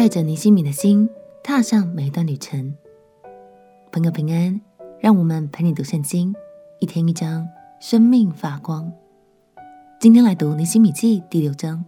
[0.00, 1.10] 带着尼西米的心，
[1.44, 2.74] 踏上每一段旅程。
[3.92, 4.58] 朋友平安，
[4.98, 6.34] 让我们陪你读圣经，
[6.78, 7.46] 一天一章，
[7.82, 8.90] 生命发光。
[10.00, 11.84] 今天来读尼西米记第六章。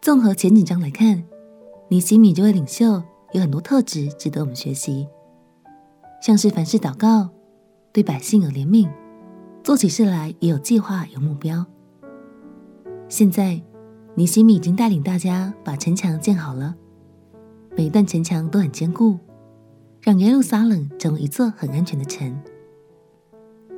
[0.00, 1.22] 综合前几章来看，
[1.88, 5.06] 尼西米这位领袖有很多特质值得我们学习，
[6.22, 7.28] 像是凡事祷告，
[7.92, 8.88] 对百姓有怜悯，
[9.62, 11.66] 做起事来也有计划、有目标。
[13.10, 13.60] 现在，
[14.18, 16.74] 尼西米已经带领大家把城墙建好了，
[17.76, 19.16] 每一段城墙都很坚固，
[20.00, 22.36] 让耶路撒冷成为一座很安全的城。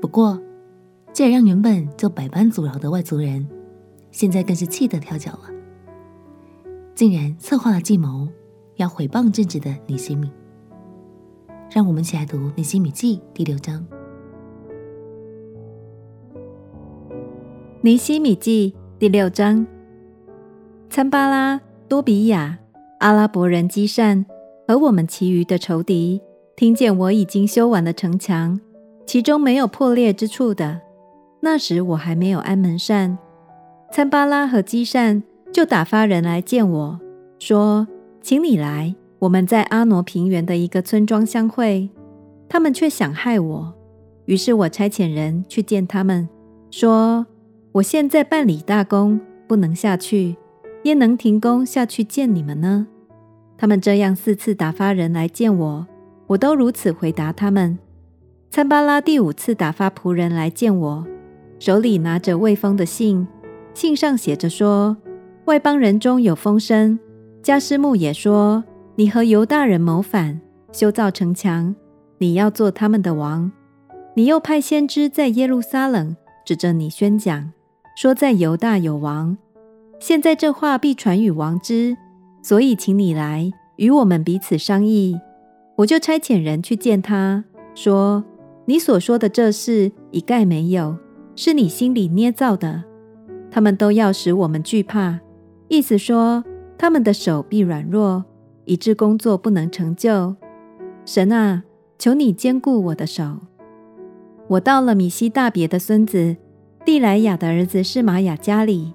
[0.00, 0.40] 不过，
[1.12, 3.46] 这也让原本就百般阻挠的外族人，
[4.12, 5.50] 现在更是气得跳脚了。
[6.94, 8.27] 竟然策划了计谋，
[8.77, 10.30] 要毁谤正直的尼西米。
[11.70, 13.86] 让我们一起来读《尼西米记》第六章。
[17.82, 19.66] 《尼西米记》第六章，
[20.90, 22.58] 参巴拉、多比亚、
[22.98, 24.27] 阿拉伯人基善
[24.66, 26.20] 和我们其余的仇敌，
[26.56, 28.60] 听见我已经修完了城墙，
[29.06, 30.80] 其中没有破裂之处的，
[31.42, 33.16] 那时我还没有安门扇。
[33.92, 35.22] 参巴拉和基善。
[35.52, 37.00] 就打发人来见我，
[37.41, 37.84] 说
[38.22, 41.91] ：“请你来，我们在阿挪平原的一个村庄相会。”
[42.48, 43.75] 他们却想害我，
[44.27, 46.28] 于是我差遣人去见他们，
[46.70, 47.27] 说
[47.75, 50.36] ：“我现在办理大功，不能下去，
[50.84, 52.86] 焉能停工下去见你们呢？”
[53.56, 55.87] 他们这样四次打发人来见我，
[56.28, 57.78] 我都如此回答他们。
[58.50, 61.06] 参巴拉第五次打发仆人来见我，
[61.59, 63.27] 手里拿着未封的信，
[63.75, 64.97] 信上写着说。
[65.47, 66.98] 外邦人中有风声，
[67.42, 68.62] 加斯木也说
[68.97, 70.41] ：“你和犹大人谋反，
[70.72, 71.75] 修造城墙，
[72.19, 73.50] 你要做他们的王。”
[74.15, 77.53] 你又派先知在耶路撒冷指着你宣讲，
[77.97, 79.37] 说在犹大有王。
[80.01, 81.95] 现在这话必传与王知，
[82.43, 85.20] 所以请你来与我们彼此商议。
[85.77, 87.44] 我就差遣人去见他，
[87.75, 88.25] 说
[88.65, 90.97] ：“你所说的这事一概没有，
[91.37, 92.83] 是你心里捏造的。
[93.50, 95.21] 他们都要使我们惧怕。”
[95.69, 96.43] 意思说，
[96.78, 98.25] 他们的手必软弱，
[98.65, 100.34] 以致工作不能成就。
[101.05, 101.62] 神啊，
[101.99, 103.41] 求你坚固我的手。
[104.49, 106.37] 我到了米西大别的孙子
[106.87, 108.94] 蒂莱亚的儿子示玛雅家里，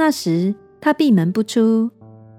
[0.00, 1.90] 那时他闭门不出。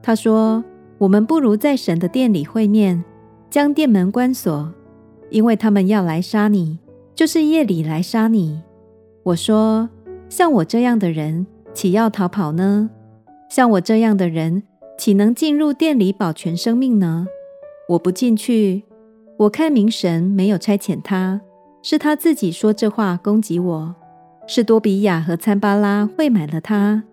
[0.01, 0.63] 他说
[0.97, 3.03] ：“我们不如在神的殿里会面，
[3.51, 4.73] 将殿门关锁，
[5.29, 6.79] 因为他们要来杀你，
[7.13, 8.63] 就是夜里来杀你。”
[9.21, 9.87] 我说
[10.27, 12.89] ：“像我这样的人，岂要逃跑呢？”
[13.47, 14.63] 像我这样的人，
[14.97, 17.27] 岂能进入殿里保全生命呢？
[17.89, 18.85] 我不进去。
[19.37, 21.41] 我看明神没有差遣他，
[21.83, 23.95] 是他自己说这话攻击我。
[24.47, 27.03] 是多比亚和参巴拉贿买了他，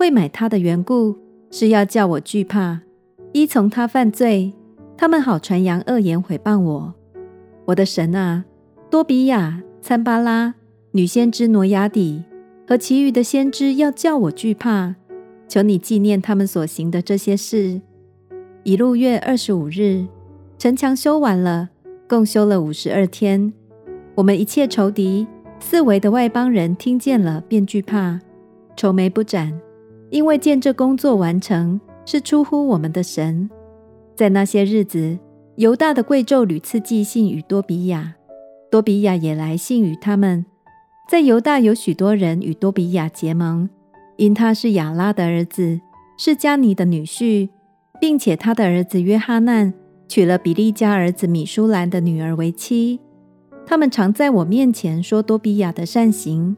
[0.00, 1.14] 贿买他的缘故
[1.50, 2.80] 是要叫我惧怕，
[3.34, 4.54] 依从他犯罪，
[4.96, 6.94] 他们好传扬恶言毁谤我。
[7.66, 8.46] 我的神啊，
[8.88, 10.54] 多比亚、参巴拉、
[10.92, 12.24] 女先知挪亚底
[12.66, 14.94] 和其余的先知要叫我惧怕。
[15.46, 17.82] 求你纪念他们所行的这些事。
[18.62, 20.06] 以禄月二十五日，
[20.56, 21.68] 城墙修完了，
[22.08, 23.52] 共修了五十二天。
[24.14, 25.26] 我们一切仇敌、
[25.58, 28.18] 四围的外邦人听见了，便惧怕，
[28.74, 29.60] 愁眉不展，
[30.10, 33.48] 因为见这工作完成是出乎我们的神。
[34.14, 35.18] 在那些日子，
[35.56, 38.14] 犹大的贵胄屡次寄信与多比亚，
[38.70, 40.44] 多比亚也来信与他们。
[41.08, 43.68] 在犹大有许多人与多比亚结盟。
[44.16, 45.80] 因他是亚拉的儿子，
[46.18, 47.48] 是迦尼的女婿，
[47.98, 49.72] 并且他的儿子约哈难
[50.08, 53.00] 娶了比利家儿子米舒兰的女儿为妻。
[53.64, 56.54] 他们常在我面前说多比亚的善行，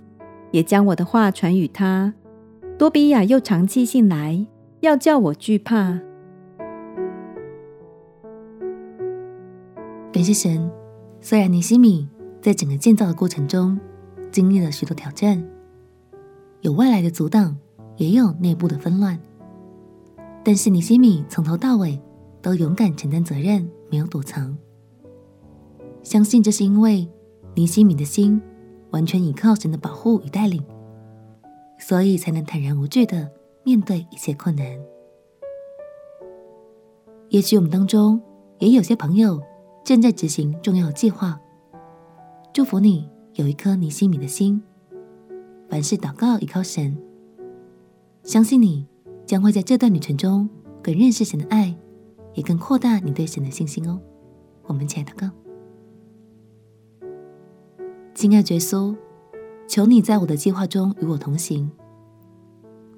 [0.50, 2.14] 也将我的话传与他。
[2.78, 4.46] 多比亚又常寄信来，
[4.80, 6.00] 要叫我惧怕。
[10.12, 10.70] 感谢神，
[11.20, 12.08] 虽然尼西米
[12.40, 13.78] 在整个建造的过程中
[14.30, 15.42] 经历了许多挑战。
[16.60, 17.56] 有外来的阻挡，
[17.96, 19.18] 也有内部的纷乱，
[20.44, 22.00] 但是尼西米从头到尾
[22.40, 24.56] 都勇敢承担责任，没有躲藏。
[26.02, 27.08] 相信这是因为
[27.54, 28.40] 尼西米的心
[28.90, 30.62] 完全依靠神的保护与带领，
[31.82, 33.28] 所以才能坦然无惧的
[33.64, 34.64] 面对一切困难。
[37.28, 38.22] 也许我们当中
[38.60, 39.42] 也有些朋友
[39.82, 41.40] 正在执行重要计划，
[42.52, 44.62] 祝福你有一颗尼西米的心。
[45.68, 46.96] 凡事祷告，依靠神，
[48.22, 48.86] 相信你
[49.26, 50.48] 将会在这段旅程中
[50.80, 51.74] 更认识神的爱，
[52.34, 54.00] 也更扩大你对神的信心哦。
[54.64, 55.28] 我们一起来祷告，
[58.14, 58.94] 亲爱的耶稣，
[59.72, 61.70] 求你在我的计划中与我同行。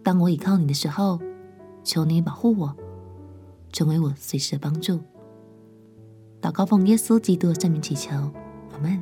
[0.02, 1.20] 当我倚靠你的时候，
[1.84, 2.74] 求你保护我，
[3.70, 4.98] 成为我随时的帮助。
[6.42, 8.10] 祷告奉耶稣基督的圣名祈求，
[8.72, 9.00] 阿门。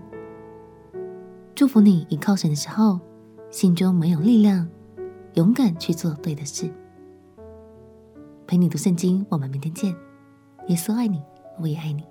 [1.55, 3.01] 祝福你依靠神的时候，
[3.51, 4.69] 心中没有力量，
[5.37, 6.71] 勇敢去做对的事。
[8.47, 9.97] 陪你读圣经，我们明天见。
[10.69, 11.23] 耶稣爱你，
[11.59, 12.05] 我也爱你。